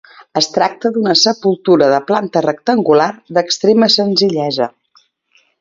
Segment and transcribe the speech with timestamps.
[0.39, 4.73] Es tracta d'una sepultura de planta rectangular d'extrema senzillesa.